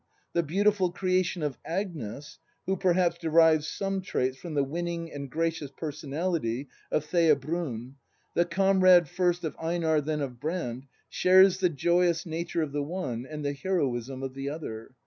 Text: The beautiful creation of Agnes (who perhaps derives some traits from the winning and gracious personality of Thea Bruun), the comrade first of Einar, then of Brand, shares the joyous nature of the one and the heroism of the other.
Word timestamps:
The 0.33 0.41
beautiful 0.41 0.91
creation 0.91 1.43
of 1.43 1.59
Agnes 1.63 2.39
(who 2.65 2.75
perhaps 2.75 3.19
derives 3.19 3.67
some 3.67 4.01
traits 4.01 4.35
from 4.35 4.55
the 4.55 4.63
winning 4.63 5.11
and 5.11 5.29
gracious 5.29 5.69
personality 5.69 6.69
of 6.91 7.05
Thea 7.05 7.35
Bruun), 7.35 7.97
the 8.33 8.45
comrade 8.45 9.07
first 9.07 9.43
of 9.43 9.55
Einar, 9.59 10.01
then 10.01 10.21
of 10.21 10.39
Brand, 10.39 10.87
shares 11.07 11.59
the 11.59 11.69
joyous 11.69 12.25
nature 12.25 12.63
of 12.63 12.71
the 12.71 12.81
one 12.81 13.27
and 13.29 13.45
the 13.45 13.53
heroism 13.53 14.23
of 14.23 14.33
the 14.33 14.49
other. 14.49 14.95